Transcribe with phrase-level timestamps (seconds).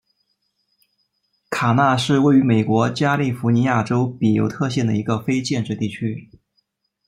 [1.51, 6.31] 卡纳是位于美国加利福尼亚州比尤特县的一个非建制地区。